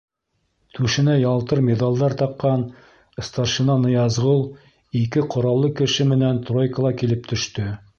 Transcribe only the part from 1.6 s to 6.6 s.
миҙалдар таҡҡан старшина Ныязғол ике ҡораллы кеше менән